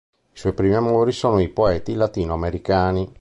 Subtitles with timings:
[0.07, 3.07] I suoi primi amori sono i poeti latinoamericani.